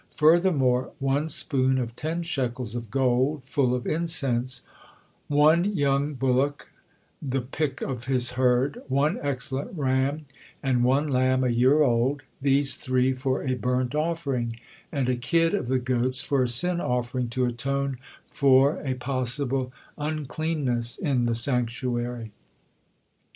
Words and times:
Furthermore, 0.15 0.91
one 0.97 1.29
spoon 1.29 1.77
of 1.77 1.95
ten 1.95 2.23
shekels 2.23 2.73
of 2.73 2.89
gold, 2.89 3.43
full 3.45 3.75
of 3.75 3.85
incense; 3.85 4.63
on 5.29 5.63
young 5.63 6.15
bullock, 6.15 6.71
the 7.21 7.39
picked 7.41 7.83
of 7.83 8.05
his 8.05 8.31
herd; 8.31 8.81
one 8.87 9.19
excellent 9.21 9.77
ram, 9.77 10.25
and 10.63 10.83
one 10.83 11.05
lamb 11.05 11.43
a 11.43 11.49
year 11.51 11.83
old, 11.83 12.23
these 12.41 12.77
three 12.77 13.13
for 13.13 13.43
a 13.43 13.53
burnt 13.53 13.93
offering; 13.93 14.57
and 14.91 15.07
a 15.07 15.15
kid 15.15 15.53
of 15.53 15.67
the 15.67 15.77
goats 15.77 16.19
for 16.19 16.41
a 16.41 16.47
sin 16.47 16.81
offering, 16.81 17.29
to 17.29 17.45
atone 17.45 17.99
for 18.31 18.81
a 18.83 18.95
possible 18.95 19.71
uncleanness 19.99 20.97
in 20.97 21.27
the 21.27 21.35
sanctuary. 21.35 22.31